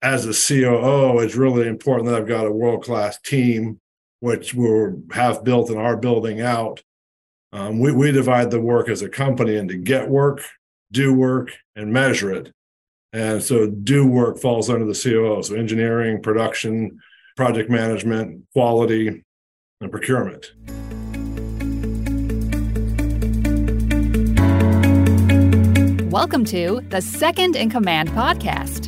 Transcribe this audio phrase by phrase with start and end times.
[0.00, 3.80] as a COO, it's really important that I've got a world class team,
[4.20, 4.68] which we
[5.12, 6.82] have built and are building out.
[7.52, 10.42] Um, we, we divide the work as a company into get work,
[10.92, 12.52] do work, and measure it.
[13.12, 15.42] And so, do work falls under the COO.
[15.42, 17.00] So, engineering, production,
[17.36, 19.24] project management, quality,
[19.80, 20.52] and procurement.
[26.12, 28.87] Welcome to the Second in Command podcast,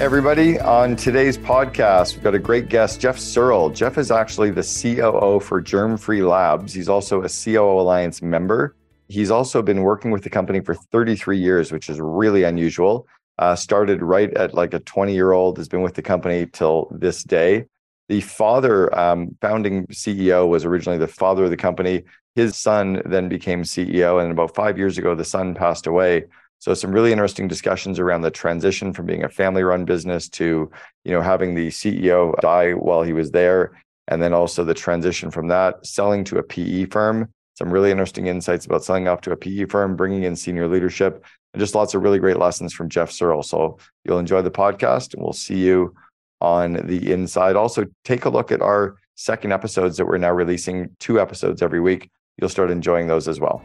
[0.00, 3.70] Everybody, on today's podcast, we've got a great guest, Jeff Searle.
[3.70, 6.74] Jeff is actually the COO for Germ Free Labs.
[6.74, 8.74] He's also a COO Alliance member.
[9.06, 13.06] He's also been working with the company for 33 years, which is really unusual.
[13.38, 16.88] Uh, started right at like a 20 year old, has been with the company till
[16.90, 17.66] this day.
[18.08, 22.02] The father, um, founding CEO, was originally the father of the company.
[22.34, 26.24] His son then became CEO, and about five years ago, the son passed away.
[26.64, 30.70] So some really interesting discussions around the transition from being a family-run business to,
[31.04, 35.30] you know, having the CEO die while he was there, and then also the transition
[35.30, 37.28] from that selling to a PE firm.
[37.58, 41.22] Some really interesting insights about selling off to a PE firm, bringing in senior leadership,
[41.52, 43.42] and just lots of really great lessons from Jeff Searle.
[43.42, 45.94] So you'll enjoy the podcast, and we'll see you
[46.40, 47.56] on the inside.
[47.56, 51.80] Also, take a look at our second episodes that we're now releasing two episodes every
[51.80, 52.08] week.
[52.38, 53.62] You'll start enjoying those as well.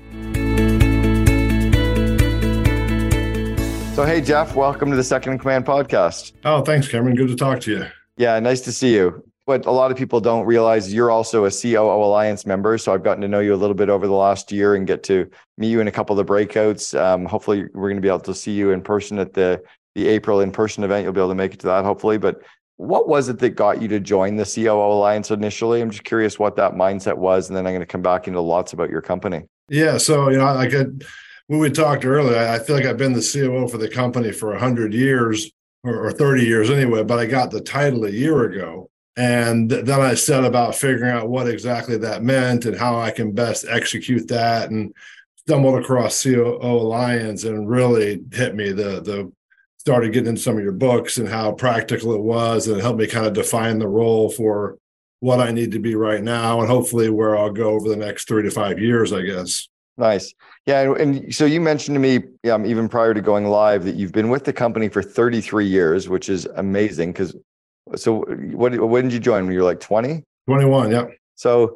[4.00, 6.32] So, hey, Jeff, welcome to the Second in Command podcast.
[6.46, 7.18] Oh, thanks, Cameron.
[7.18, 7.86] Good to talk to you.
[8.16, 9.26] Yeah, nice to see you.
[9.44, 12.78] What a lot of people don't realize, you're also a COO Alliance member.
[12.78, 15.04] So, I've gotten to know you a little bit over the last year and get
[15.04, 16.98] to meet you in a couple of the breakouts.
[16.98, 19.62] Um, hopefully, we're going to be able to see you in person at the
[19.96, 21.04] the April in person event.
[21.04, 22.18] You'll be able to make it to that, hopefully.
[22.18, 22.42] But
[22.78, 25.82] what was it that got you to join the COO Alliance initially?
[25.82, 28.40] I'm just curious what that mindset was, and then I'm going to come back into
[28.40, 29.44] lots about your company.
[29.68, 31.06] Yeah, so you know, I could
[31.50, 34.52] when we talked earlier, I feel like I've been the COO for the company for
[34.52, 35.52] 100 years
[35.84, 38.92] or, or 30 years anyway, but I got the title a year ago.
[39.18, 43.32] And then I set about figuring out what exactly that meant and how I can
[43.32, 44.94] best execute that and
[45.38, 48.72] stumbled across COO Alliance and really hit me.
[48.72, 49.32] The, the,
[49.80, 53.00] started getting into some of your books and how practical it was and it helped
[53.00, 54.78] me kind of define the role for
[55.20, 58.28] what I need to be right now and hopefully where I'll go over the next
[58.28, 59.68] three to five years, I guess.
[60.00, 60.34] Nice.
[60.66, 60.94] Yeah.
[60.94, 64.30] And so you mentioned to me, um, even prior to going live, that you've been
[64.30, 67.12] with the company for 33 years, which is amazing.
[67.12, 67.36] Because,
[67.96, 68.22] so
[68.54, 69.44] what, when did you join?
[69.44, 70.24] When you were like 20?
[70.48, 70.92] 21.
[70.92, 71.12] Yep.
[71.36, 71.76] So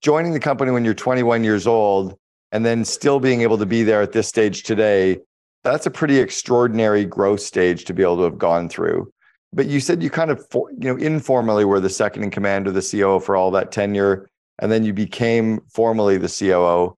[0.00, 2.16] joining the company when you're 21 years old
[2.52, 5.18] and then still being able to be there at this stage today,
[5.64, 9.12] that's a pretty extraordinary growth stage to be able to have gone through.
[9.52, 12.74] But you said you kind of, you know, informally were the second in command of
[12.74, 14.28] the COO for all that tenure,
[14.60, 16.96] and then you became formally the COO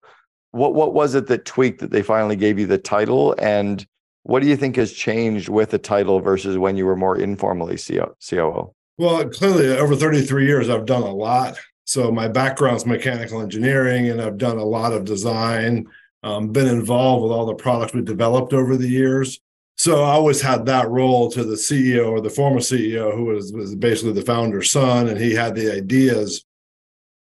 [0.57, 3.85] what what was it that tweaked that they finally gave you the title and
[4.27, 7.77] what do you think has changed with the title versus when you were more informally
[7.77, 8.73] COO?
[8.97, 11.57] Well, clearly over 33 years I've done a lot.
[11.85, 15.87] So my background is mechanical engineering and I've done a lot of design,
[16.23, 19.39] um, been involved with all the products we developed over the years.
[19.77, 23.53] So I always had that role to the CEO or the former CEO who was,
[23.53, 26.43] was basically the founder's son and he had the ideas.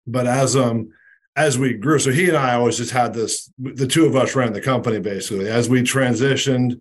[0.05, 0.91] But as um
[1.38, 4.34] as we grew, so he and I always just had this, the two of us
[4.34, 5.49] ran the company basically.
[5.49, 6.81] As we transitioned,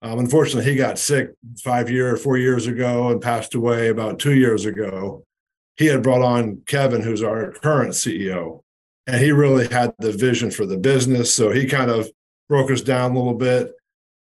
[0.00, 1.32] um, unfortunately, he got sick
[1.62, 5.24] five years, four years ago and passed away about two years ago.
[5.76, 8.62] He had brought on Kevin, who's our current CEO,
[9.06, 11.34] and he really had the vision for the business.
[11.34, 12.08] So he kind of
[12.48, 13.72] broke us down a little bit,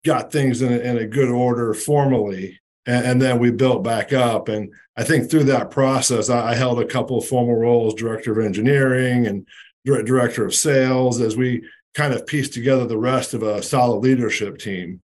[0.02, 4.12] got things in a, in a good order formally, and, and, then we built back
[4.12, 4.48] up.
[4.48, 8.32] And I think through that process, I, I held a couple of formal roles, director
[8.32, 9.46] of engineering and
[9.84, 11.62] director of sales, as we
[11.94, 15.00] kind of pieced together the rest of a solid leadership team.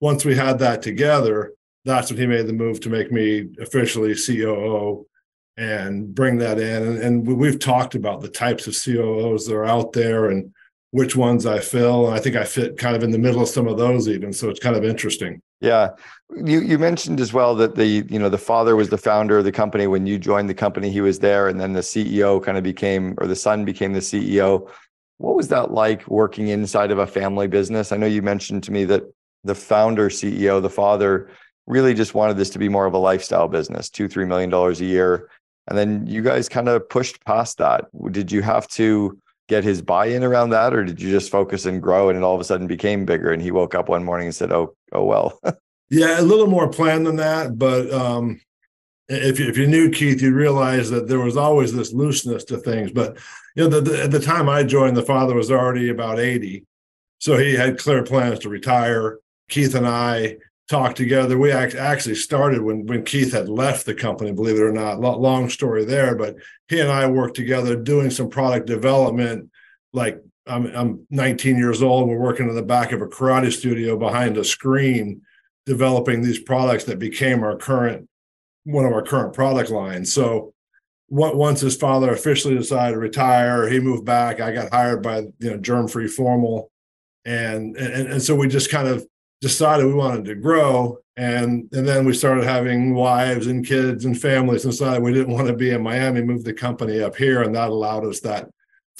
[0.00, 1.52] Once we had that together,
[1.84, 5.06] that's when he made the move to make me officially COO
[5.56, 6.82] and bring that in.
[6.82, 10.52] And, and we've talked about the types of COOs that are out there and
[10.94, 12.06] which ones I fill.
[12.06, 14.32] And I think I fit kind of in the middle of some of those even.
[14.32, 15.42] So it's kind of interesting.
[15.60, 15.90] Yeah.
[16.36, 19.44] You you mentioned as well that the, you know, the father was the founder of
[19.44, 19.88] the company.
[19.88, 23.16] When you joined the company, he was there, and then the CEO kind of became,
[23.18, 24.70] or the son became the CEO.
[25.18, 27.90] What was that like working inside of a family business?
[27.90, 29.02] I know you mentioned to me that
[29.42, 31.28] the founder CEO, the father,
[31.66, 34.80] really just wanted this to be more of a lifestyle business, two, three million dollars
[34.80, 35.28] a year.
[35.66, 37.86] And then you guys kind of pushed past that.
[38.12, 39.18] Did you have to
[39.48, 42.34] get his buy-in around that or did you just focus and grow and it all
[42.34, 45.04] of a sudden became bigger and he woke up one morning and said oh oh
[45.04, 45.38] well
[45.90, 48.40] yeah a little more planned than that but um
[49.08, 52.56] if you, if you knew Keith, you realize that there was always this looseness to
[52.56, 52.90] things.
[52.90, 53.18] But
[53.54, 56.64] you know, the, the, at the time I joined, the father was already about eighty,
[57.18, 59.18] so he had clear plans to retire.
[59.48, 60.38] Keith and I
[60.68, 61.38] talked together.
[61.38, 64.32] We actually started when when Keith had left the company.
[64.32, 66.14] Believe it or not, long story there.
[66.16, 66.36] But
[66.68, 69.50] he and I worked together doing some product development.
[69.92, 72.08] Like I'm I'm 19 years old.
[72.08, 75.22] We're working in the back of a karate studio behind a screen,
[75.66, 78.08] developing these products that became our current
[78.64, 80.12] one of our current product lines.
[80.12, 80.54] So
[81.08, 84.40] once his father officially decided to retire, he moved back.
[84.40, 86.70] I got hired by you know Germ Free Formal,
[87.24, 89.06] and and and so we just kind of
[89.44, 94.20] decided we wanted to grow and and then we started having wives and kids and
[94.20, 97.42] families and decided we didn't want to be in miami moved the company up here
[97.42, 98.48] and that allowed us that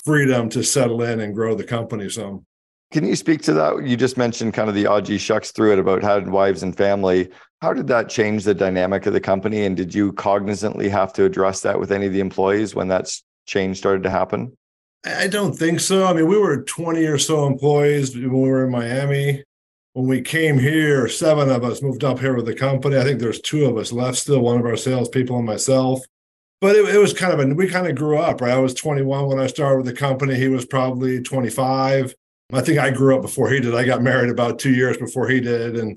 [0.05, 2.45] freedom to settle in and grow the company some.
[2.93, 3.87] Can you speak to that?
[3.87, 7.31] You just mentioned kind of the og shucks through it about having wives and family.
[7.61, 11.25] How did that change the dynamic of the company and did you cognizantly have to
[11.25, 13.11] address that with any of the employees when that
[13.47, 14.57] change started to happen?
[15.05, 16.07] I don't think so.
[16.07, 19.43] I mean, we were 20 or so employees when we were in Miami
[19.95, 22.99] when we came here, seven of us moved up here with the company.
[22.99, 26.01] I think there's two of us left still, one of our salespeople and myself.
[26.61, 28.55] But it, it was kind of a, we kind of grew up, right?
[28.55, 30.35] I was 21 when I started with the company.
[30.35, 32.13] He was probably 25.
[32.53, 33.75] I think I grew up before he did.
[33.75, 35.97] I got married about two years before he did and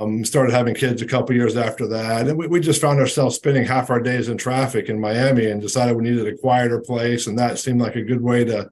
[0.00, 2.26] um, started having kids a couple years after that.
[2.26, 5.62] And we, we just found ourselves spending half our days in traffic in Miami and
[5.62, 7.28] decided we needed a quieter place.
[7.28, 8.70] And that seemed like a good way to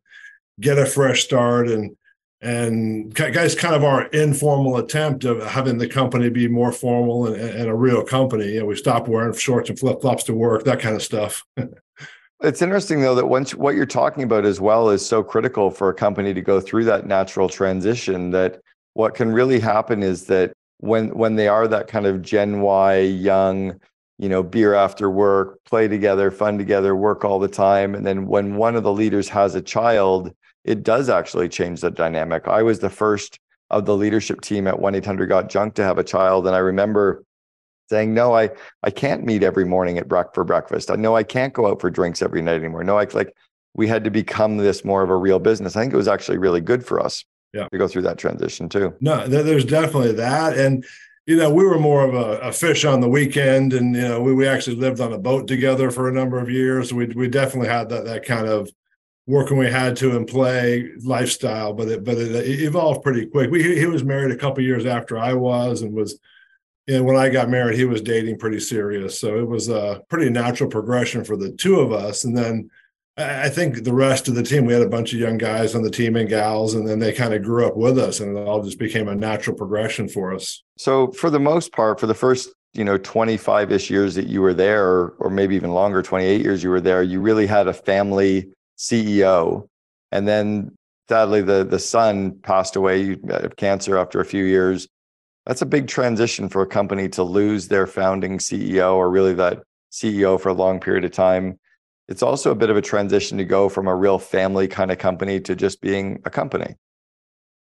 [0.61, 1.97] get a fresh start and
[2.45, 7.37] and guys kind of our informal attempt of having the company be more formal and,
[7.37, 8.59] and a real company.
[8.59, 11.45] Know, we stopped wearing shorts and flip-flops to work that kind of stuff.
[12.43, 15.89] It's interesting though that once what you're talking about as well is so critical for
[15.89, 18.61] a company to go through that natural transition that
[18.93, 22.99] what can really happen is that when when they are that kind of gen y
[22.99, 23.81] young
[24.19, 28.27] you know beer after work play together fun together work all the time and then
[28.27, 32.49] when one of the leaders has a child it does actually change the dynamic.
[32.49, 33.39] I was the first
[33.71, 36.47] of the leadership team at 1 800 Got Junk to have a child.
[36.47, 37.25] And I remember
[37.91, 38.51] saying, no, I,
[38.83, 40.91] I can't meet every morning at break for breakfast.
[40.91, 42.85] I know I can't go out for drinks every night anymore.
[42.85, 43.35] No, I like
[43.75, 45.77] we had to become this more of a real business.
[45.77, 47.69] I think it was actually really good for us yeah.
[47.69, 48.95] to go through that transition too.
[49.01, 50.57] No, there's definitely that.
[50.57, 50.85] And,
[51.27, 54.21] you know, we were more of a, a, fish on the weekend and, you know,
[54.21, 56.93] we, we actually lived on a boat together for a number of years.
[56.93, 58.71] We, we definitely had that, that kind of
[59.27, 63.51] working we had to and play lifestyle, but it but it, it evolved pretty quick.
[63.51, 66.19] We he was married a couple years after I was, and was
[66.87, 69.19] and when I got married, he was dating pretty serious.
[69.19, 72.25] So it was a pretty natural progression for the two of us.
[72.25, 72.71] And then
[73.17, 75.83] I think the rest of the team, we had a bunch of young guys on
[75.83, 78.41] the team and gals, and then they kind of grew up with us, and it
[78.41, 80.63] all just became a natural progression for us.
[80.77, 84.43] So for the most part, for the first you know 25 ish years that you
[84.43, 87.69] were there, or, or maybe even longer, 28 years you were there, you really had
[87.69, 88.49] a family
[88.79, 89.69] CEO,
[90.13, 90.77] and then
[91.09, 94.89] sadly the the son passed away uh, of cancer after a few years.
[95.47, 99.63] That's a big transition for a company to lose their founding CEO or really that
[99.93, 101.59] CEO for a long period of time.
[102.09, 104.99] It's also a bit of a transition to go from a real family kind of
[104.99, 106.77] company to just being a company.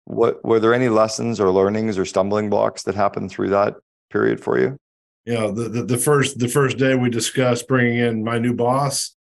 [0.05, 3.75] What were there any lessons or learnings or stumbling blocks that happened through that
[4.11, 4.77] period for you?
[5.27, 9.16] Know, the, the, the first the first day we discussed bringing in my new boss,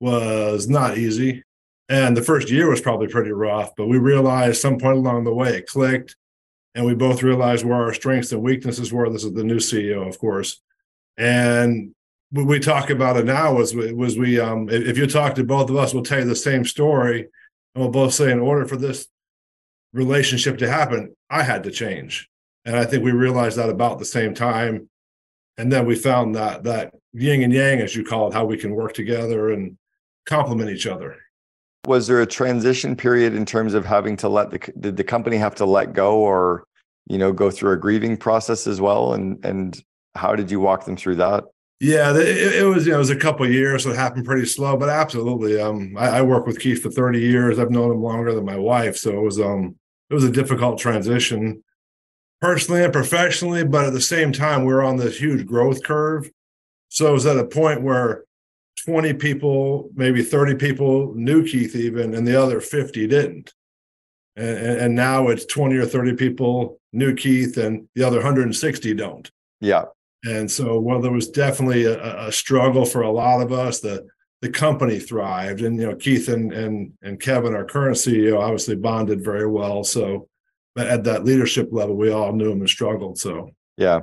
[0.00, 1.44] was not easy.
[1.88, 5.34] And the first year was probably pretty rough, but we realized some point along the
[5.34, 6.16] way it clicked.
[6.74, 9.10] And we both realized where our strengths and weaknesses were.
[9.10, 10.60] This is the new CEO, of course.
[11.18, 11.92] And
[12.30, 15.68] what we talk about it now was was we um if you talk to both
[15.68, 17.26] of us, we'll tell you the same story.
[17.74, 19.08] And we'll both say, in order for this
[19.92, 22.28] relationship to happen, I had to change.
[22.64, 24.88] And I think we realized that about the same time.
[25.58, 28.56] And then we found that that yin and yang, as you call it, how we
[28.56, 29.76] can work together and
[30.30, 31.16] complement each other.
[31.86, 35.36] Was there a transition period in terms of having to let the did the company
[35.36, 36.64] have to let go or
[37.06, 39.82] you know go through a grieving process as well and and
[40.14, 41.44] how did you walk them through that?
[41.80, 44.46] Yeah, it, it was you know, it was a couple years, so it happened pretty
[44.46, 45.58] slow, but absolutely.
[45.58, 47.58] Um, I, I worked with Keith for 30 years.
[47.58, 49.76] I've known him longer than my wife, so it was um
[50.10, 51.62] it was a difficult transition
[52.40, 56.30] personally and professionally, but at the same time, we are on this huge growth curve.
[56.88, 58.24] So it was at a point where
[58.84, 63.52] 20 people, maybe 30 people knew Keith even, and the other 50 didn't.
[64.36, 69.30] And, and now it's 20 or 30 people knew Keith, and the other 160 don't.
[69.60, 69.84] Yeah.
[70.24, 73.80] And so, well, there was definitely a, a struggle for a lot of us.
[73.80, 74.06] The
[74.42, 75.60] the company thrived.
[75.60, 79.84] And you know, Keith and and and Kevin, our current CEO, obviously bonded very well.
[79.84, 80.28] So
[80.74, 83.18] but at that leadership level, we all knew him and struggled.
[83.18, 84.00] So yeah.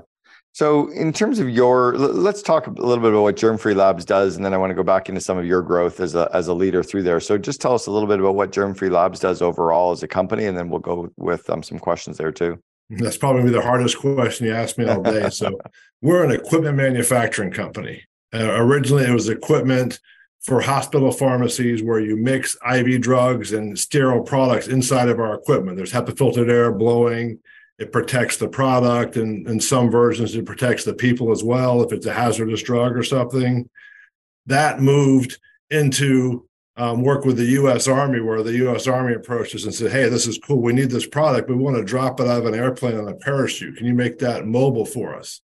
[0.57, 4.03] So, in terms of your, let's talk a little bit about what Germ Free Labs
[4.03, 6.31] does, and then I want to go back into some of your growth as a
[6.33, 7.19] as a leader through there.
[7.19, 10.01] So, just tell us a little bit about what Germ Free Labs does overall as
[10.01, 12.57] a company, and then we'll go with um, some questions there too.
[12.89, 15.29] That's probably the hardest question you asked me all day.
[15.29, 15.59] so,
[16.01, 18.05] we're an equipment manufacturing company.
[18.33, 19.99] Uh, originally, it was equipment
[20.41, 25.77] for hospital pharmacies where you mix IV drugs and sterile products inside of our equipment.
[25.77, 27.41] There's HEPA filtered air blowing
[27.79, 31.91] it protects the product and in some versions it protects the people as well if
[31.91, 33.69] it's a hazardous drug or something.
[34.47, 39.65] That moved into um, work with the us army where the us army approached us
[39.65, 40.61] and said hey this is cool.
[40.61, 41.49] We need this product.
[41.49, 43.77] We want to drop it out of an airplane on a parachute.
[43.77, 45.41] Can you make that mobile for us?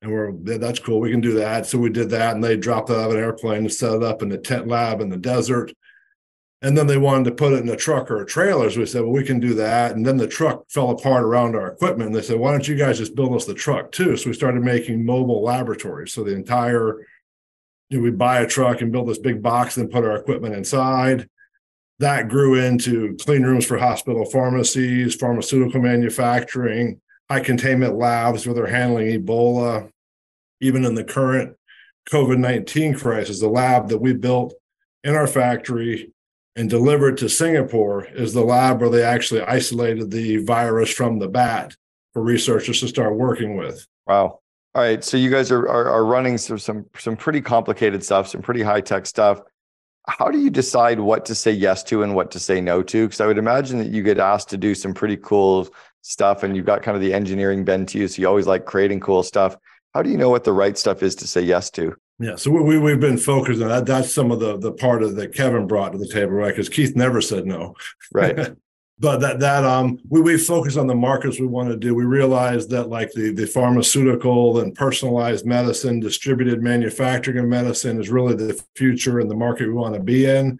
[0.00, 1.00] And we're yeah, that's cool.
[1.00, 1.66] We can do that.
[1.66, 4.02] So we did that and they dropped it out of an airplane and set it
[4.02, 5.72] up in the tent lab in the desert
[6.66, 8.68] and then they wanted to put it in a truck or a trailer.
[8.68, 9.94] So we said, well, we can do that.
[9.94, 12.08] And then the truck fell apart around our equipment.
[12.08, 14.16] And they said, why don't you guys just build us the truck too?
[14.16, 16.12] So we started making mobile laboratories.
[16.12, 17.06] So the entire,
[17.88, 20.56] you know, we buy a truck and build this big box and put our equipment
[20.56, 21.28] inside.
[22.00, 28.66] That grew into clean rooms for hospital pharmacies, pharmaceutical manufacturing, high containment labs where they're
[28.66, 29.88] handling Ebola.
[30.60, 31.56] Even in the current
[32.10, 34.52] COVID 19 crisis, the lab that we built
[35.04, 36.12] in our factory
[36.56, 41.28] and delivered to Singapore is the lab where they actually isolated the virus from the
[41.28, 41.76] bat
[42.12, 43.86] for researchers to start working with.
[44.06, 44.40] Wow.
[44.74, 45.04] All right.
[45.04, 48.62] So you guys are are, are running some, some some pretty complicated stuff, some pretty
[48.62, 49.42] high tech stuff.
[50.08, 53.06] How do you decide what to say yes to and what to say no to?
[53.06, 55.68] Because I would imagine that you get asked to do some pretty cool
[56.02, 58.64] stuff, and you've got kind of the engineering bent to you, so you always like
[58.64, 59.56] creating cool stuff.
[59.94, 61.96] How do you know what the right stuff is to say yes to?
[62.18, 63.84] Yeah, so we we've been focused on that.
[63.84, 66.48] That's some of the the part of that Kevin brought to the table, right?
[66.48, 67.74] Because Keith never said no,
[68.12, 68.56] right?
[68.98, 71.94] but that that um we we focus on the markets we want to do.
[71.94, 78.08] We realize that like the the pharmaceutical and personalized medicine, distributed manufacturing of medicine is
[78.08, 80.58] really the future and the market we want to be in.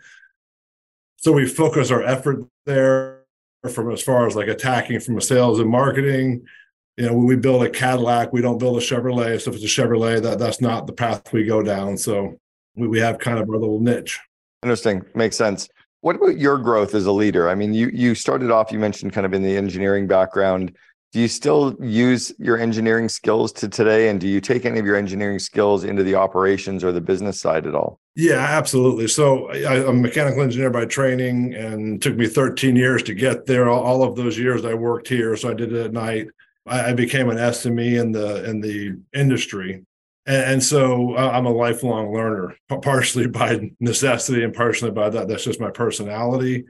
[1.17, 3.23] So we focus our effort there
[3.71, 6.47] from as far as like attacking from a sales and marketing
[6.97, 9.41] you know, when we build a Cadillac, we don't build a Chevrolet.
[9.41, 11.97] So if it's a Chevrolet, that that's not the path we go down.
[11.99, 12.39] So
[12.75, 14.19] we, we have kind of our little niche.
[14.63, 15.03] Interesting.
[15.15, 15.69] Makes sense.
[16.01, 17.49] What about your growth as a leader?
[17.49, 20.75] I mean, you you started off, you mentioned kind of in the engineering background.
[21.13, 24.09] Do you still use your engineering skills to today?
[24.09, 27.41] And do you take any of your engineering skills into the operations or the business
[27.41, 28.01] side at all?
[28.17, 29.09] Yeah, absolutely.
[29.09, 33.47] So I, am a mechanical engineer by training and took me 13 years to get
[33.47, 33.69] there.
[33.69, 35.37] All, all of those years I worked here.
[35.37, 36.29] So I did it at night.
[36.67, 39.85] I, became an SME in the in the industry,
[40.27, 45.29] and, and so I'm a lifelong learner, partially by necessity and partially by that.
[45.29, 46.67] That's just my personality.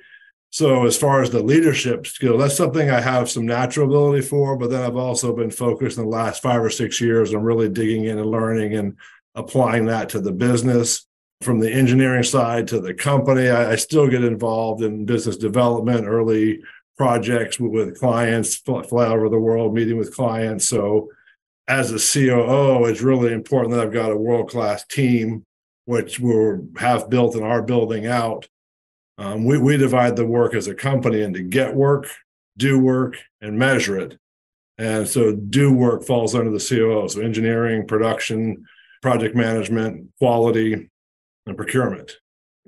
[0.51, 4.57] So as far as the leadership skill, that's something I have some natural ability for,
[4.57, 7.69] but then I've also been focused in the last five or six years on really
[7.69, 8.97] digging in and learning and
[9.35, 11.07] applying that to the business
[11.43, 13.49] from the engineering side to the company.
[13.49, 16.61] I, I still get involved in business development, early
[16.97, 20.69] projects with, clients, fly, over the world, meeting with clients.
[20.69, 21.11] So,
[21.69, 25.45] as a COO, it's really important that I've got a world class team,
[25.85, 26.33] which we
[26.79, 28.49] have built and are building out.
[29.19, 32.09] Um, we, we divide the work as a company into get work,
[32.57, 34.19] do work, and measure it.
[34.79, 37.09] And so, do work falls under the COO.
[37.09, 38.65] So, engineering, production,
[39.03, 40.91] project management, quality,
[41.47, 42.19] and procurement.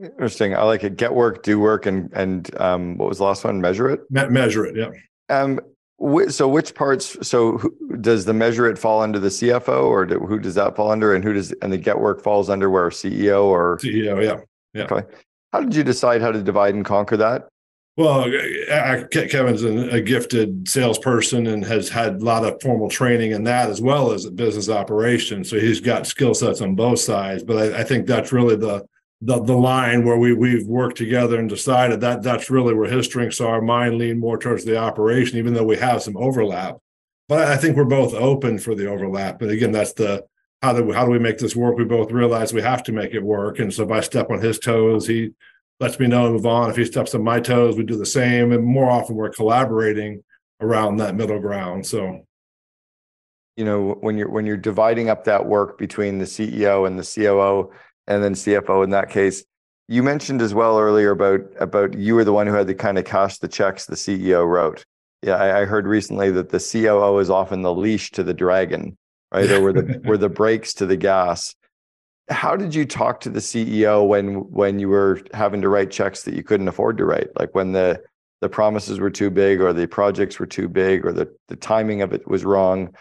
[0.02, 0.54] Interesting.
[0.54, 0.96] I like it.
[0.96, 3.60] Get work, do work, and and um, what was the last one?
[3.60, 4.00] Measure it.
[4.10, 4.76] Me- measure it.
[4.76, 4.90] Yeah.
[5.28, 5.60] Um.
[6.00, 7.16] Wh- so which parts?
[7.26, 10.76] So who, does the measure it fall under the CFO, or do, who does that
[10.76, 14.22] fall under, and who does and the get work falls under where CEO or CEO?
[14.22, 14.40] Yeah.
[14.74, 14.84] Yeah.
[14.84, 15.06] Okay.
[15.52, 17.48] How did you decide how to divide and conquer that?
[17.96, 18.30] Well,
[19.10, 23.80] Kevin's a gifted salesperson and has had a lot of formal training in that as
[23.80, 25.50] well as business operations.
[25.50, 27.42] So he's got skill sets on both sides.
[27.42, 28.86] But I, I think that's really the
[29.20, 33.06] the the line where we we've worked together and decided that that's really where his
[33.06, 33.60] strengths are.
[33.60, 36.78] Mine lean more towards the operation, even though we have some overlap.
[37.28, 39.38] But I think we're both open for the overlap.
[39.38, 40.24] But again, that's the
[40.62, 41.76] how do we, how do we make this work?
[41.76, 43.58] We both realize we have to make it work.
[43.58, 45.30] And so if I step on his toes, he
[45.80, 46.70] lets me know and move on.
[46.70, 48.52] If he steps on my toes, we do the same.
[48.52, 50.24] And more often we're collaborating
[50.60, 51.86] around that middle ground.
[51.86, 52.24] So
[53.56, 57.02] you know when you're when you're dividing up that work between the CEO and the
[57.02, 57.72] COO
[58.08, 59.44] and then CFO in that case.
[59.86, 62.98] You mentioned as well earlier about about you were the one who had to kind
[62.98, 64.84] of cash the checks the CEO wrote.
[65.22, 68.96] Yeah, I, I heard recently that the COO is often the leash to the dragon,
[69.32, 69.50] right?
[69.50, 71.54] Or were the were the brakes to the gas.
[72.28, 76.24] how did you talk to the CEO when when you were having to write checks
[76.24, 77.28] that you couldn't afford to write?
[77.38, 78.02] Like when the
[78.40, 82.02] the promises were too big or the projects were too big or the, the timing
[82.02, 82.94] of it was wrong.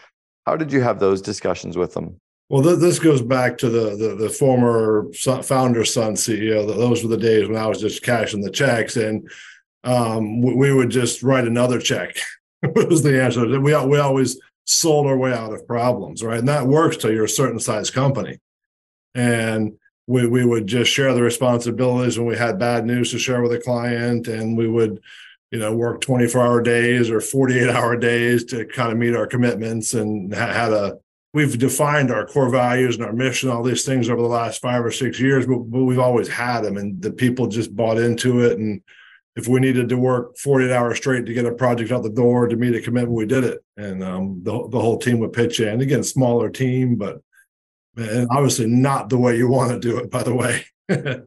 [0.46, 2.20] How did you have those discussions with them?
[2.48, 6.66] Well, th- this goes back to the, the, the former son, founder son CEO.
[6.66, 9.28] Those were the days when I was just cashing the checks, and
[9.84, 12.16] um, we, we, would just write another check.
[12.62, 13.46] was the answer.
[13.60, 16.38] We we always sold our way out of problems, right?
[16.38, 18.38] And that works till you're a certain size company.
[19.14, 19.74] And
[20.06, 23.52] we we would just share the responsibilities when we had bad news to share with
[23.52, 25.00] a client, and we would
[25.50, 29.26] you know work 24 hour days or 48 hour days to kind of meet our
[29.26, 30.98] commitments and had a
[31.38, 34.84] we've defined our core values and our mission all these things over the last five
[34.84, 38.40] or six years but, but we've always had them and the people just bought into
[38.40, 38.58] it.
[38.58, 38.82] And
[39.36, 42.48] if we needed to work 48 hours straight to get a project out the door
[42.48, 43.60] to meet a commitment we did it.
[43.76, 45.80] And um, the, the whole team would pitch in.
[45.80, 47.20] Again smaller team but
[47.96, 50.64] and obviously not the way you want to do it by the way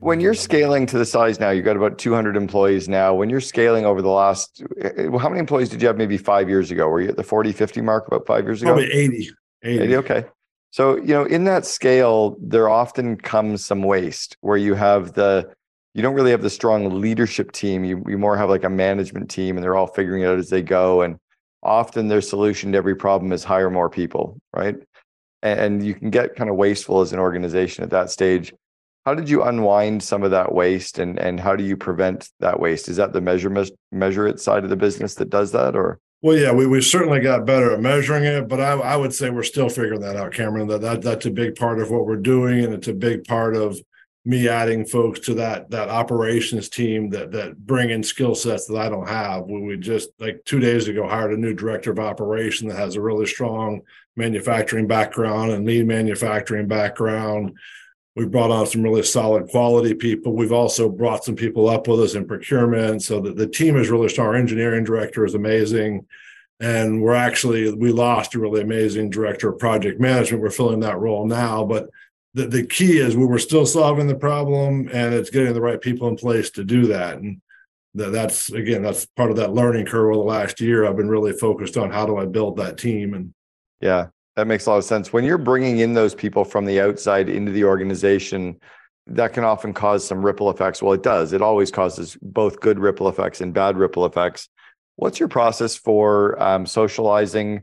[0.00, 3.14] When you're scaling to the size now, you've got about 200 employees now.
[3.14, 6.48] When you're scaling over the last, eh, how many employees did you have maybe five
[6.48, 6.88] years ago?
[6.88, 8.72] Were you at the 40, 50 mark about five years ago?
[8.72, 9.30] Probably 80.
[9.62, 9.84] 80.
[9.84, 10.24] 80 okay.
[10.70, 15.52] So, you know, in that scale, there often comes some waste where you have the,
[15.92, 17.84] you don't really have the strong leadership team.
[17.84, 20.48] You, you more have like a management team and they're all figuring it out as
[20.48, 21.02] they go.
[21.02, 21.18] And
[21.62, 24.76] often their solution to every problem is hire more people, right?
[25.42, 28.54] And you can get kind of wasteful as an organization at that stage
[29.06, 32.60] how did you unwind some of that waste and and how do you prevent that
[32.60, 33.52] waste is that the measure
[33.92, 37.20] measure it side of the business that does that or well yeah we, we certainly
[37.20, 40.32] got better at measuring it but I, I would say we're still figuring that out
[40.32, 43.24] cameron that, that that's a big part of what we're doing and it's a big
[43.24, 43.78] part of
[44.24, 48.76] me adding folks to that that operations team that that bring in skill sets that
[48.76, 49.44] I don't have.
[49.46, 52.96] We, we just like two days ago hired a new director of operation that has
[52.96, 53.80] a really strong
[54.16, 57.56] manufacturing background and lean manufacturing background.
[58.16, 60.34] We've brought on some really solid quality people.
[60.34, 63.02] We've also brought some people up with us in procurement.
[63.02, 64.28] So that the team is really strong.
[64.28, 66.06] Our engineering director is amazing.
[66.58, 70.42] And we're actually, we lost a really amazing director of project management.
[70.42, 71.64] We're filling that role now.
[71.64, 71.88] But
[72.34, 75.80] the, the key is we were still solving the problem and it's getting the right
[75.80, 77.16] people in place to do that.
[77.18, 77.40] And
[77.94, 80.84] that, that's, again, that's part of that learning curve over the last year.
[80.84, 83.14] I've been really focused on how do I build that team.
[83.14, 83.34] And
[83.80, 84.08] yeah,
[84.40, 85.12] that makes a lot of sense.
[85.12, 88.58] When you're bringing in those people from the outside into the organization,
[89.06, 90.82] that can often cause some ripple effects.
[90.82, 91.34] Well, it does.
[91.34, 94.48] It always causes both good ripple effects and bad ripple effects.
[94.96, 97.62] What's your process for um, socializing,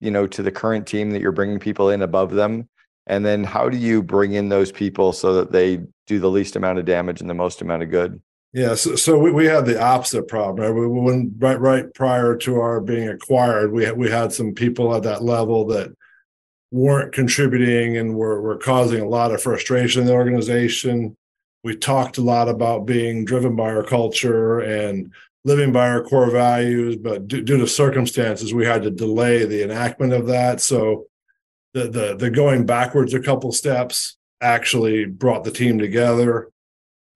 [0.00, 2.68] you know, to the current team that you're bringing people in above them?
[3.06, 6.56] And then how do you bring in those people so that they do the least
[6.56, 8.20] amount of damage and the most amount of good?
[8.52, 10.56] Yeah, so, so we, we had the opposite problem.
[10.56, 10.78] Right?
[10.78, 15.04] We, when right right prior to our being acquired, we we had some people at
[15.04, 15.90] that level that
[16.70, 21.16] weren't contributing and were, were causing a lot of frustration in the organization.
[21.64, 25.12] We talked a lot about being driven by our culture and
[25.44, 29.62] living by our core values, but due, due to circumstances, we had to delay the
[29.62, 30.60] enactment of that.
[30.60, 31.06] So
[31.74, 36.50] the the the going backwards a couple steps actually brought the team together.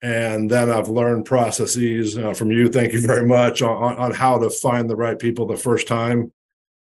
[0.02, 2.68] And then I've learned processes uh, from you.
[2.68, 6.32] Thank you very much on, on how to find the right people the first time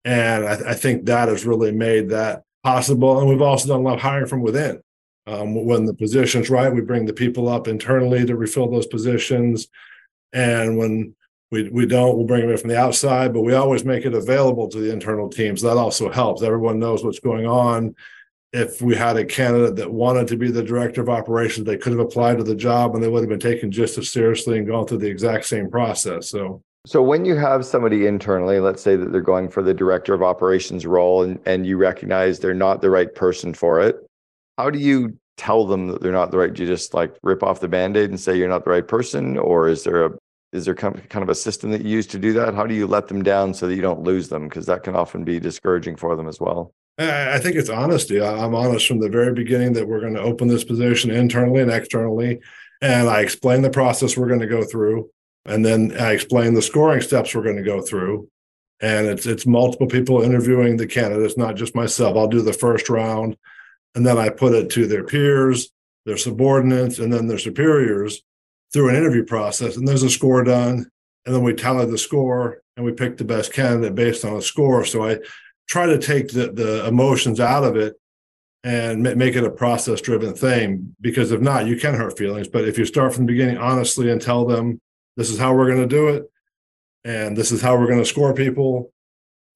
[0.06, 3.20] and I, I, think that has really made that possible.
[3.20, 4.82] And we've also done a lot of hiring from within.
[5.26, 9.70] Um, when the position's right, we bring the people up internally to refill those positions.
[10.34, 11.16] And when
[11.52, 14.14] we, we don't, we'll bring them in from the outside, but we always make it
[14.14, 15.62] available to the internal teams.
[15.62, 16.42] That also helps.
[16.42, 17.96] Everyone knows what's going on.
[18.52, 21.94] If we had a candidate that wanted to be the director of operations, they could
[21.94, 24.68] have applied to the job and they would have been taken just as seriously and
[24.68, 26.30] gone through the exact same process.
[26.30, 30.14] So so when you have somebody internally, let's say that they're going for the director
[30.14, 34.06] of operations role and, and you recognize they're not the right person for it,
[34.58, 36.54] how do you tell them that they're not the right?
[36.54, 39.38] Do you just like rip off the band-aid and say you're not the right person?
[39.38, 40.12] Or is there a
[40.52, 42.54] is there kind of a system that you use to do that?
[42.54, 44.48] How do you let them down so that you don't lose them?
[44.48, 46.76] Because that can often be discouraging for them as well.
[47.00, 48.22] I think it's honesty.
[48.22, 51.72] I'm honest from the very beginning that we're going to open this position internally and
[51.72, 52.40] externally.
[52.84, 55.10] And I explain the process we're going to go through.
[55.46, 58.30] And then I explain the scoring steps we're going to go through.
[58.82, 62.18] And it's it's multiple people interviewing the candidates, not just myself.
[62.18, 63.38] I'll do the first round,
[63.96, 65.70] and then I put it to their peers,
[66.06, 68.22] their subordinates, and then their superiors
[68.74, 69.78] through an interview process.
[69.78, 70.90] And there's a score done,
[71.26, 74.42] and then we tally the score and we pick the best candidate based on a
[74.42, 74.84] score.
[74.84, 75.20] So I
[75.68, 77.96] try to take the the emotions out of it
[78.64, 82.66] and make it a process driven thing because if not you can hurt feelings but
[82.66, 84.80] if you start from the beginning honestly and tell them
[85.18, 86.24] this is how we're going to do it
[87.04, 88.92] and this is how we're going to score people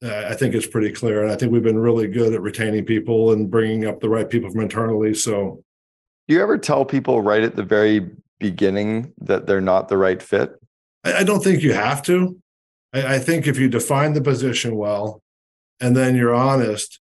[0.04, 1.24] uh, I think it's pretty clear.
[1.24, 4.30] And I think we've been really good at retaining people and bringing up the right
[4.30, 5.14] people from internally.
[5.14, 5.64] So,
[6.28, 10.22] do you ever tell people right at the very beginning that they're not the right
[10.22, 10.52] fit?
[11.04, 12.38] I, I don't think you have to.
[12.94, 15.22] I, I think if you define the position well
[15.80, 17.00] and then you're honest,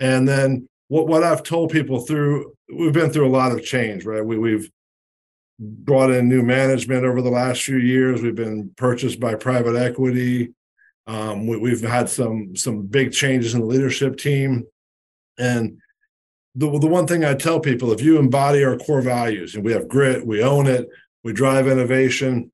[0.00, 4.04] and then what, what I've told people through, we've been through a lot of change,
[4.04, 4.24] right?
[4.24, 4.70] We, we've
[5.58, 8.22] brought in new management over the last few years.
[8.22, 10.52] We've been purchased by private equity.
[11.06, 14.64] Um, we, have had some some big changes in the leadership team,
[15.38, 15.78] and
[16.54, 19.72] the the one thing I tell people: if you embody our core values, and we
[19.72, 20.88] have grit, we own it,
[21.22, 22.50] we drive innovation,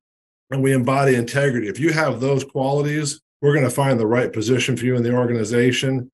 [0.49, 1.69] and we embody integrity.
[1.69, 5.03] If you have those qualities, we're going to find the right position for you in
[5.03, 6.11] the organization,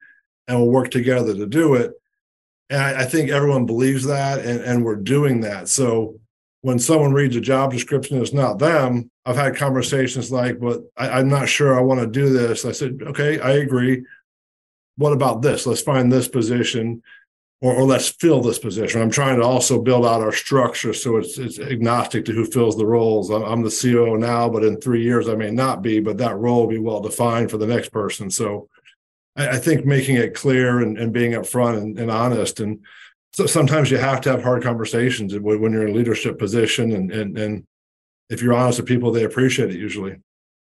[0.48, 1.92] and we'll work together to do it.
[2.70, 5.70] And I, I think everyone believes that, and, and we're doing that.
[5.70, 6.20] So
[6.62, 11.20] when someone reads a job description it's not them, I've had conversations like, but I,
[11.20, 12.66] am not sure I want to do this.
[12.66, 14.04] I said, okay, I agree.
[14.96, 15.68] What about this?
[15.68, 17.04] Let's find this position
[17.62, 19.02] or, or let's fill this position.
[19.02, 22.76] I'm trying to also build out our structure so it's, it's agnostic to who fills
[22.76, 23.30] the roles.
[23.30, 26.38] I'm, I'm the COO now, but in three years I may not be, but that
[26.38, 28.30] role will be well defined for the next person.
[28.32, 28.70] So
[29.36, 32.80] I, I think making it clear and, and being upfront and, and honest and
[33.38, 37.12] so sometimes you have to have hard conversations when you're in a leadership position and
[37.12, 37.64] and and
[38.32, 40.14] if you're honest with people they appreciate it usually.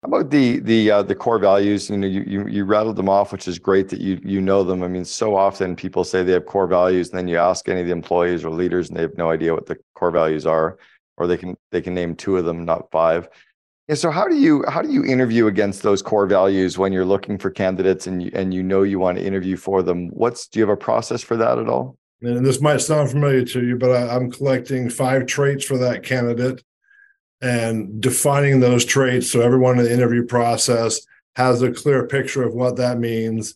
[0.01, 1.89] How about the the uh, the core values?
[1.89, 4.63] You know you, you you rattled them off which is great that you you know
[4.63, 4.83] them.
[4.83, 7.81] I mean so often people say they have core values and then you ask any
[7.81, 10.77] of the employees or leaders and they have no idea what the core values are
[11.17, 13.27] or they can they can name two of them not five.
[13.89, 17.03] Yeah, so how do you how do you interview against those core values when you're
[17.03, 20.07] looking for candidates and you, and you know you want to interview for them?
[20.13, 23.43] What's do you have a process for that at all and this might sound familiar
[23.45, 26.63] to you, but I, am collecting five traits for that candidate
[27.41, 31.01] and defining those traits so everyone in the interview process
[31.35, 33.55] has a clear picture of what that means,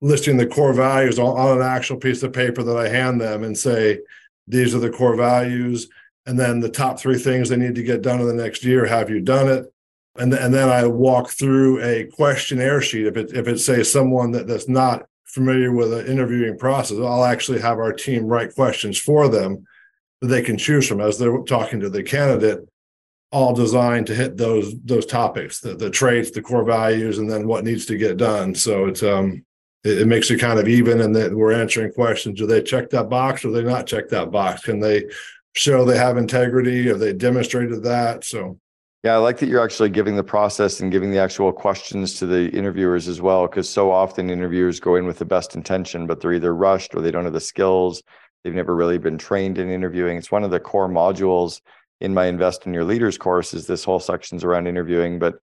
[0.00, 3.42] listing the core values on, on an actual piece of paper that I hand them
[3.42, 4.00] and say,
[4.46, 5.88] these are the core values.
[6.26, 8.86] And then the top three things they need to get done in the next year.
[8.86, 9.66] Have you done it?
[10.16, 13.06] And, and then I walk through a questionnaire sheet.
[13.06, 17.24] If it if it says someone that, that's not familiar with the interviewing process, I'll
[17.24, 19.66] actually have our team write questions for them
[20.20, 22.60] that they can choose from as they're talking to the candidate,
[23.32, 27.48] all designed to hit those those topics, the, the traits, the core values, and then
[27.48, 28.54] what needs to get done.
[28.54, 29.44] So it's um
[29.82, 32.38] it, it makes it kind of even and that we're answering questions.
[32.38, 34.62] Do they check that box or do they not check that box?
[34.62, 35.04] Can they
[35.54, 36.86] show they have integrity?
[36.86, 38.24] Have they demonstrated that?
[38.24, 38.58] So
[39.04, 42.26] yeah, I like that you're actually giving the process and giving the actual questions to
[42.26, 46.22] the interviewers as well, because so often interviewers go in with the best intention, but
[46.22, 48.02] they're either rushed or they don't have the skills.
[48.42, 50.16] They've never really been trained in interviewing.
[50.16, 51.60] It's one of the core modules
[52.00, 55.34] in my Invest in Your Leaders course is this whole section's around interviewing, but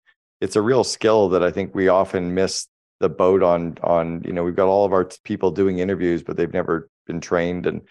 [0.41, 2.67] it's a real skill that I think we often miss
[2.99, 6.35] the boat on on, you know, we've got all of our people doing interviews, but
[6.35, 7.81] they've never been trained and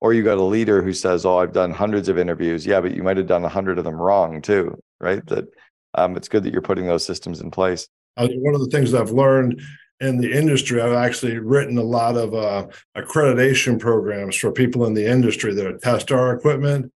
[0.00, 2.94] or you got a leader who says, "Oh, I've done hundreds of interviews." Yeah, but
[2.94, 5.24] you might have done a hundred of them wrong too, right?
[5.26, 5.46] That
[5.94, 7.88] um, it's good that you're putting those systems in place.
[8.16, 9.60] One of the things I've learned
[10.00, 14.94] in the industry, I've actually written a lot of uh, accreditation programs for people in
[14.94, 16.92] the industry that test our equipment,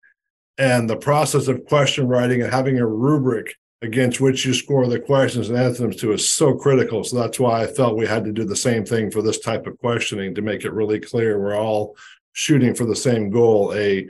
[0.58, 5.00] and the process of question writing and having a rubric against which you score the
[5.00, 7.02] questions and answer them to is so critical.
[7.02, 9.66] So that's why I felt we had to do the same thing for this type
[9.66, 11.96] of questioning to make it really clear we're all
[12.32, 13.72] shooting for the same goal.
[13.74, 14.08] A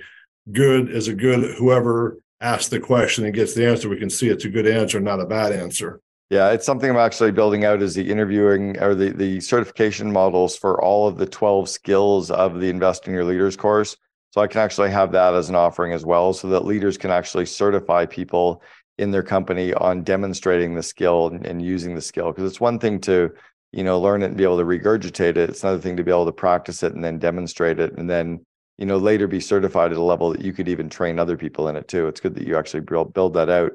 [0.51, 4.29] good is a good whoever asks the question and gets the answer, we can see
[4.29, 6.01] it's a good answer, not a bad answer.
[6.29, 10.57] Yeah, it's something I'm actually building out is the interviewing or the, the certification models
[10.57, 13.97] for all of the 12 skills of the Invest in Your Leaders course.
[14.31, 17.11] So I can actually have that as an offering as well, so that leaders can
[17.11, 18.63] actually certify people
[18.97, 22.33] in their company on demonstrating the skill and, and using the skill.
[22.33, 23.31] Because it's one thing to
[23.73, 25.51] you know learn it and be able to regurgitate it.
[25.51, 28.45] It's another thing to be able to practice it and then demonstrate it and then
[28.79, 31.69] you know later be certified at a level that you could even train other people
[31.69, 32.07] in it too.
[32.07, 33.73] It's good that you actually build, build that out.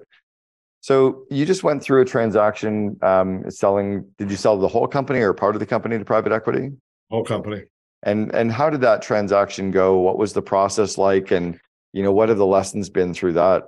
[0.81, 5.19] So you just went through a transaction um, selling did you sell the whole company
[5.19, 6.71] or part of the company to private equity?
[7.09, 7.63] Whole company.
[8.03, 9.97] And and how did that transaction go?
[9.97, 11.31] What was the process like?
[11.31, 11.59] And
[11.93, 13.63] you know what have the lessons been through that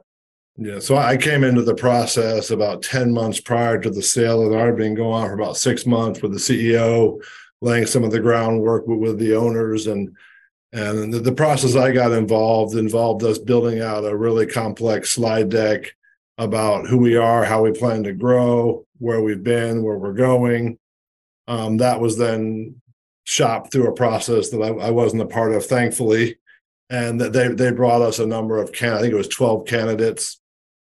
[0.61, 4.51] yeah, so I came into the process about 10 months prior to the sale.
[4.51, 7.23] It had been going on for about six months with the CEO
[7.61, 10.15] laying some of the groundwork with, with the owners and
[10.71, 15.49] and the, the, process I got involved involved us building out a really complex slide
[15.49, 15.95] deck
[16.37, 20.77] about who we are, how we plan to grow, where we've been, where we're going.
[21.47, 22.81] Um, that was then
[23.23, 26.37] shopped through a process that I, I wasn't a part of, thankfully,
[26.89, 29.65] and that they they brought us a number of can I think it was 12
[29.65, 30.38] candidates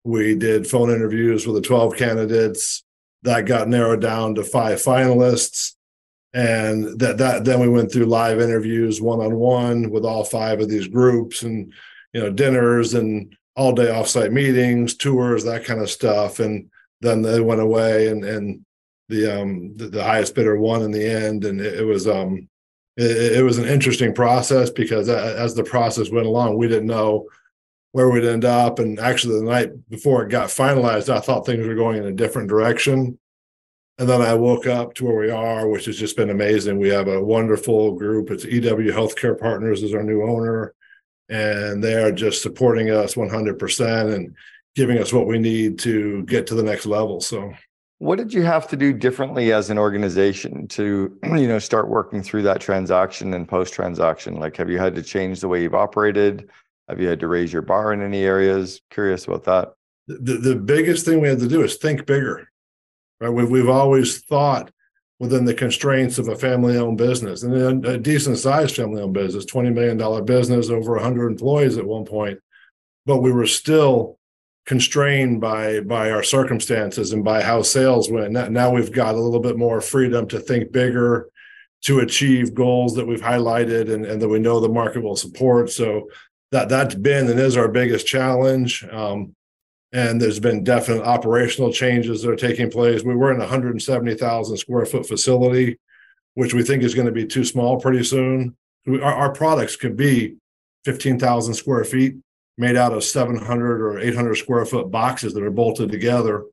[0.04, 2.82] we did phone interviews with the 12 candidates.
[3.22, 5.74] that got narrowed down to five finalists
[6.32, 10.60] and that that then we went through live interviews one on one with all five
[10.60, 11.72] of these groups and
[12.12, 17.20] you know dinners and all day offsite meetings tours that kind of stuff and then
[17.22, 18.64] they went away and and
[19.08, 22.48] the um the, the highest bidder won in the end and it, it was um
[22.96, 27.26] it, it, was an interesting process because as the process went along we didn't know
[27.92, 31.66] where we'd end up and actually the night before it got finalized i thought things
[31.66, 33.18] were going in a different direction
[34.00, 36.78] and then I woke up to where we are, which has just been amazing.
[36.78, 38.30] We have a wonderful group.
[38.30, 40.72] It's EW Healthcare Partners is our new owner,
[41.28, 44.34] and they are just supporting us 100% and
[44.74, 47.20] giving us what we need to get to the next level.
[47.20, 47.52] So,
[47.98, 52.22] what did you have to do differently as an organization to, you know, start working
[52.22, 54.36] through that transaction and post transaction?
[54.36, 56.48] Like, have you had to change the way you've operated?
[56.90, 58.82] Have you had to raise your bar in any areas?
[58.90, 59.72] Curious about that.
[60.08, 62.50] The, the biggest thing we had to do is think bigger
[63.20, 63.30] right?
[63.30, 64.70] We've, we've always thought
[65.18, 69.44] within the constraints of a family owned business and a decent sized family owned business,
[69.44, 72.38] $20 million business, over 100 employees at one point.
[73.06, 74.18] But we were still
[74.66, 78.32] constrained by by our circumstances and by how sales went.
[78.32, 81.28] Now we've got a little bit more freedom to think bigger,
[81.82, 85.70] to achieve goals that we've highlighted and, and that we know the market will support.
[85.70, 86.08] So
[86.52, 88.84] that that's been and is our biggest challenge.
[88.90, 89.34] Um,
[89.92, 93.02] and there's been definite operational changes that are taking place.
[93.02, 95.78] We were in a 170,000 square foot facility,
[96.34, 98.56] which we think is going to be too small pretty soon.
[98.86, 100.36] We, our, our, products could be
[100.84, 102.16] 15,000 square feet,
[102.56, 106.44] made out of 700 or 800 square foot boxes that are bolted together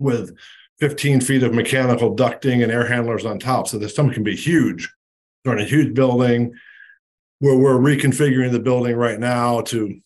[0.00, 0.36] with
[0.80, 3.68] 15 feet of mechanical ducting and air handlers on top.
[3.68, 4.92] So this something can be huge.
[5.44, 6.54] We're in a huge building.
[7.52, 10.00] We're reconfiguring the building right now to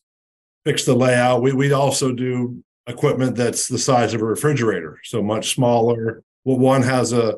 [0.64, 1.40] fix the layout.
[1.42, 6.24] We we also do equipment that's the size of a refrigerator, so much smaller.
[6.44, 7.36] Well, one has a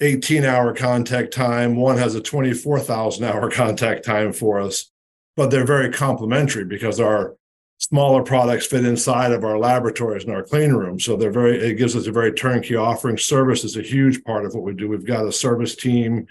[0.00, 4.90] 18 hour contact time, one has a 24,000 hour contact time for us,
[5.36, 7.36] but they're very complementary because our
[7.78, 10.98] smaller products fit inside of our laboratories and our clean room.
[10.98, 13.18] So they're very, it gives us a very turnkey offering.
[13.18, 14.88] Service is a huge part of what we do.
[14.88, 16.26] We've got a service team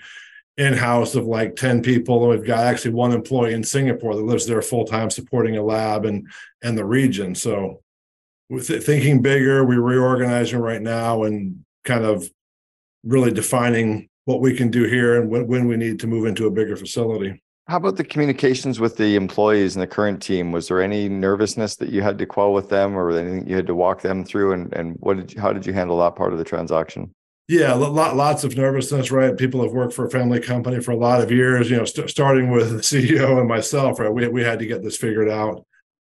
[0.58, 2.28] in-house of like 10 people.
[2.28, 6.28] We've got actually one employee in singapore that lives there full-time supporting a lab and
[6.64, 7.36] and the region.
[7.36, 7.82] So
[8.50, 12.30] with thinking bigger we're reorganizing right now and kind of
[13.04, 16.48] really defining what we can do here and when, when we need to move into
[16.48, 17.42] a bigger facility.
[17.68, 20.52] How about the communications with the employees and the current team?
[20.52, 23.68] Was there any nervousness that you had to quell with them or anything you had
[23.68, 24.54] to walk them through?
[24.54, 27.14] And, and what did you, how did you handle that part of the transaction
[27.48, 29.38] yeah, lot, lots of nervousness, right?
[29.38, 32.10] People have worked for a family company for a lot of years, you know, st-
[32.10, 34.12] starting with the CEO and myself, right?
[34.12, 35.64] We, we had to get this figured out.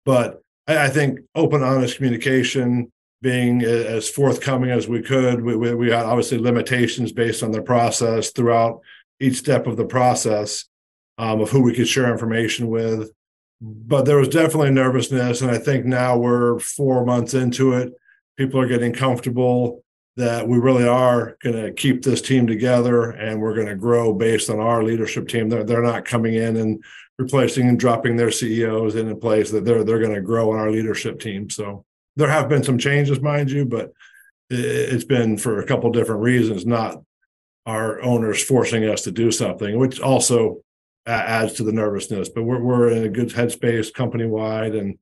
[0.06, 5.74] But I, I think open, honest communication, being as forthcoming as we could, we, we,
[5.74, 8.82] we had obviously limitations based on the process throughout
[9.20, 10.66] each step of the process
[11.18, 13.10] um, of who we could share information with.
[13.62, 15.42] But there was definitely nervousness.
[15.42, 17.94] And I think now we're four months into it.
[18.38, 19.84] People are getting comfortable
[20.18, 24.14] that we really are going to keep this team together and we're going to grow
[24.14, 25.50] based on our leadership team.
[25.50, 26.84] They're, they're not coming in and
[27.18, 30.60] replacing and dropping their CEOs in a place that they're they're going to grow in
[30.60, 31.50] our leadership team.
[31.50, 33.92] So there have been some changes, mind you, but
[34.50, 37.02] it's been for a couple different reasons, not
[37.66, 40.62] our owners forcing us to do something, which also
[41.08, 42.30] adds to the nervousness.
[42.30, 44.98] But we're we're in a good headspace company wide and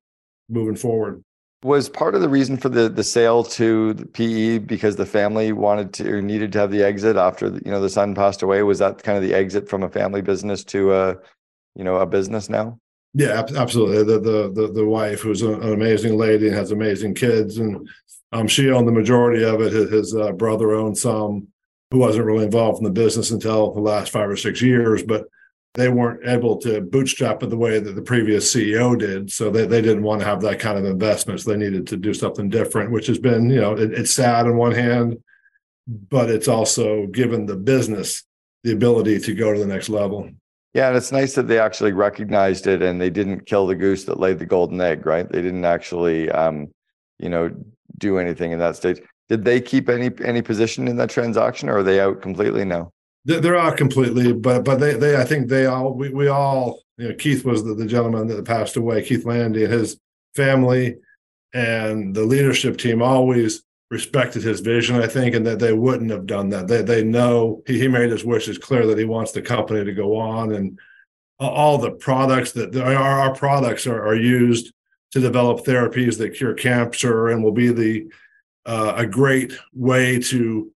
[0.48, 1.22] moving forward
[1.64, 5.50] was part of the reason for the the sale to the PE because the family
[5.50, 8.42] wanted to or needed to have the exit after the, you know the son passed
[8.42, 8.62] away.
[8.62, 11.16] Was that kind of the exit from a family business to a
[11.74, 12.78] you know a business now?
[13.14, 14.04] Yeah, absolutely.
[14.04, 17.88] The the the, the wife, who's an amazing lady and has amazing kids, and
[18.32, 19.72] um, she owned the majority of it.
[19.72, 21.48] His, his uh, brother owned some,
[21.90, 25.24] who wasn't really involved in the business until the last five or six years, but
[25.74, 29.30] they weren't able to bootstrap it the way that the previous CEO did.
[29.30, 31.40] So they, they didn't want to have that kind of investment.
[31.40, 34.46] So they needed to do something different, which has been, you know, it, it's sad
[34.46, 35.20] on one hand,
[35.86, 38.22] but it's also given the business
[38.62, 40.30] the ability to go to the next level.
[40.74, 44.04] Yeah, and it's nice that they actually recognized it and they didn't kill the goose
[44.04, 45.30] that laid the golden egg, right?
[45.30, 46.68] They didn't actually, um,
[47.18, 47.50] you know,
[47.98, 49.00] do anything in that stage.
[49.28, 52.90] Did they keep any any position in that transaction, or are they out completely now?
[53.24, 57.08] They're out completely, but but they they I think they all we, we all you
[57.08, 59.98] know Keith was the, the gentleman that passed away, Keith Landy and his
[60.34, 60.96] family
[61.54, 66.26] and the leadership team always respected his vision, I think, and that they wouldn't have
[66.26, 66.66] done that.
[66.66, 69.92] They they know he, he made his wishes clear that he wants the company to
[69.92, 70.78] go on and
[71.38, 74.72] all the products that our, our products are, are used
[75.12, 78.06] to develop therapies that cure cancer and will be the
[78.66, 80.72] uh, a great way to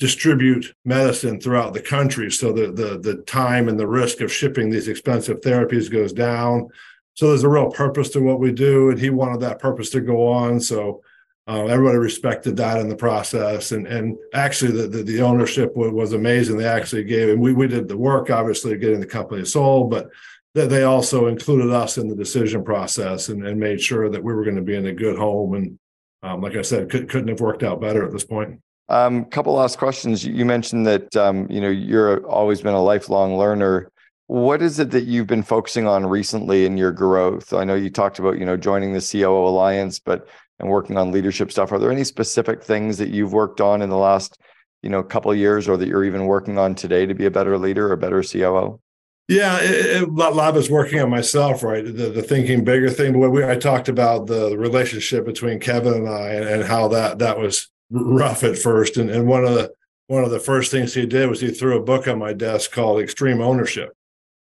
[0.00, 2.32] distribute medicine throughout the country.
[2.32, 6.70] So that the the time and the risk of shipping these expensive therapies goes down.
[7.14, 10.00] So there's a real purpose to what we do and he wanted that purpose to
[10.00, 10.58] go on.
[10.58, 11.02] So
[11.46, 13.72] uh, everybody respected that in the process.
[13.72, 16.56] And and actually the the, the ownership was, was, amazing.
[16.56, 20.08] They actually gave and we we did the work obviously getting the company sold but
[20.52, 24.42] they also included us in the decision process and, and made sure that we were
[24.42, 25.54] going to be in a good home.
[25.54, 25.78] And
[26.22, 29.54] um, like i said could, couldn't have worked out better at this point um, couple
[29.54, 30.24] last questions.
[30.24, 33.90] You mentioned that um, you know you're always been a lifelong learner.
[34.26, 37.52] What is it that you've been focusing on recently in your growth?
[37.52, 41.12] I know you talked about you know joining the COO Alliance, but and working on
[41.12, 41.72] leadership stuff.
[41.72, 44.38] Are there any specific things that you've worked on in the last
[44.82, 47.56] you know couple years, or that you're even working on today to be a better
[47.56, 48.80] leader or better COO?
[49.28, 51.84] Yeah, it, it, a lot of it's working on myself, right?
[51.84, 53.12] The, the thinking bigger thing.
[53.12, 57.20] But we, I talked about the relationship between Kevin and I, and, and how that
[57.20, 58.96] that was rough at first.
[58.96, 59.72] And, and one of the
[60.06, 62.72] one of the first things he did was he threw a book on my desk
[62.72, 63.92] called Extreme Ownership,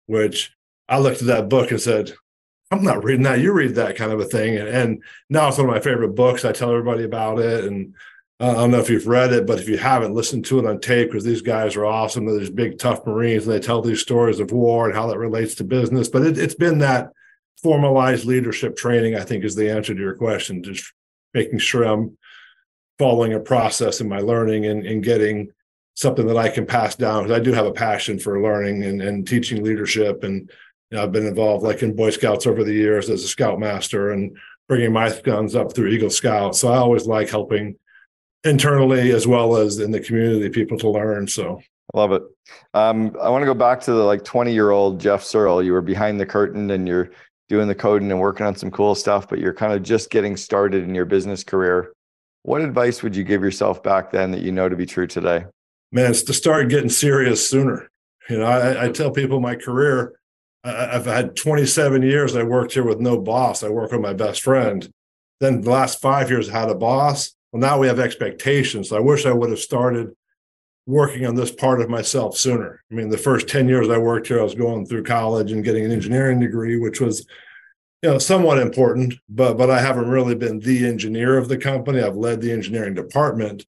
[0.05, 0.53] which
[0.87, 2.13] I looked at that book and said,
[2.71, 3.41] I'm not reading that.
[3.41, 4.55] You read that kind of a thing.
[4.55, 6.45] And, and now it's one of my favorite books.
[6.45, 7.65] I tell everybody about it.
[7.65, 7.95] And
[8.39, 10.65] uh, I don't know if you've read it, but if you haven't, listen to it
[10.65, 12.25] on tape because these guys are awesome.
[12.25, 15.17] They're these big, tough Marines, and they tell these stories of war and how that
[15.17, 16.07] relates to business.
[16.07, 17.11] But it, it's been that
[17.61, 20.63] formalized leadership training, I think, is the answer to your question.
[20.63, 20.93] Just
[21.33, 22.17] making sure I'm
[22.99, 25.49] following a process in my learning and, and getting
[25.95, 29.01] something that I can pass down because I do have a passion for learning and,
[29.01, 30.23] and teaching leadership.
[30.23, 30.49] And
[30.91, 34.11] you know, I've been involved like in Boy Scouts over the years as a scoutmaster
[34.11, 36.59] and bringing my guns up through Eagle Scouts.
[36.59, 37.77] So I always like helping
[38.43, 41.27] internally as well as in the community people to learn.
[41.27, 41.59] So
[41.93, 42.23] I love it.
[42.73, 45.63] Um, I want to go back to the like 20 year old Jeff Searle.
[45.63, 47.11] You were behind the curtain and you're
[47.49, 50.35] doing the coding and working on some cool stuff, but you're kind of just getting
[50.35, 51.93] started in your business career.
[52.47, 55.43] What advice would you give yourself back then that you know to be true today?
[55.91, 57.89] Man, it's to start getting serious sooner.
[58.29, 60.17] You know, I, I tell people my career,
[60.63, 62.37] I, I've had 27 years.
[62.37, 63.63] I worked here with no boss.
[63.63, 64.89] I work with my best friend.
[65.41, 67.35] Then the last five years, I had a boss.
[67.51, 68.93] Well, now we have expectations.
[68.93, 70.15] I wish I would have started
[70.85, 72.81] working on this part of myself sooner.
[72.89, 75.65] I mean, the first 10 years I worked here, I was going through college and
[75.65, 77.27] getting an engineering degree, which was
[78.03, 82.01] you know somewhat important but but i haven't really been the engineer of the company.
[82.01, 83.65] I've led the engineering department.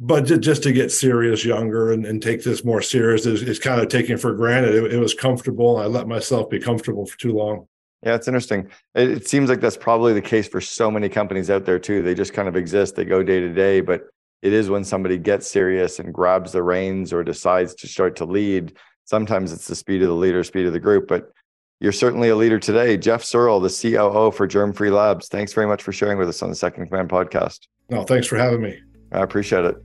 [0.00, 3.80] But just to get serious younger and, and take this more serious is, is kind
[3.80, 4.74] of taken for granted.
[4.74, 5.76] It, it was comfortable.
[5.76, 7.68] I let myself be comfortable for too long.
[8.02, 8.68] Yeah it's interesting.
[8.94, 12.02] It, it seems like that's probably the case for so many companies out there too.
[12.02, 12.96] They just kind of exist.
[12.96, 14.02] They go day to day but
[14.42, 18.24] it is when somebody gets serious and grabs the reins or decides to start to
[18.24, 18.76] lead.
[19.04, 21.32] Sometimes it's the speed of the leader speed of the group but
[21.80, 22.96] you're certainly a leader today.
[22.96, 25.28] Jeff Searle, the COO for Germfree Labs.
[25.28, 27.66] Thanks very much for sharing with us on the Second Command podcast.
[27.90, 28.78] No, thanks for having me.
[29.12, 29.76] I appreciate it.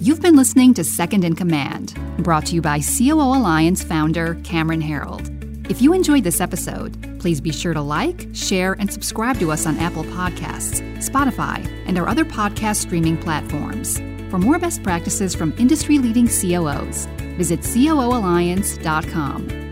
[0.00, 4.82] You've been listening to Second in Command, brought to you by COO Alliance founder Cameron
[4.82, 5.70] Herold.
[5.70, 9.64] If you enjoyed this episode, please be sure to like, share, and subscribe to us
[9.64, 14.00] on Apple Podcasts, Spotify, and our other podcast streaming platforms.
[14.32, 17.04] For more best practices from industry leading COOs,
[17.36, 19.71] visit COOalliance.com.